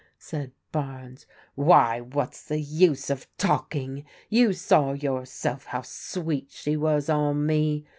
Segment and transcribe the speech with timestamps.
[0.17, 4.03] said Bames." Why, what's the use of talking?
[4.31, 7.85] You saw yourself how sweet she was on me.